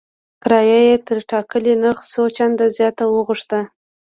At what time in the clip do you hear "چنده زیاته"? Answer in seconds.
2.35-3.03